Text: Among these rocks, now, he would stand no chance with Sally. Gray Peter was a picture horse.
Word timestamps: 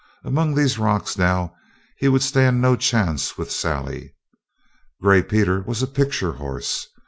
Among 0.23 0.55
these 0.55 0.79
rocks, 0.79 1.15
now, 1.15 1.53
he 1.95 2.07
would 2.07 2.23
stand 2.23 2.59
no 2.59 2.75
chance 2.75 3.37
with 3.37 3.51
Sally. 3.51 4.15
Gray 4.99 5.21
Peter 5.21 5.61
was 5.67 5.83
a 5.83 5.87
picture 5.87 6.31
horse. 6.31 6.87